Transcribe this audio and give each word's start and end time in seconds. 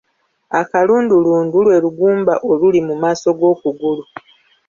Akalundulundu 0.59 1.55
lwe 1.65 1.75
lugumba 1.83 2.33
oluli 2.49 2.79
mu 2.87 2.95
maaso 3.01 3.27
g’okugulu. 3.39 4.03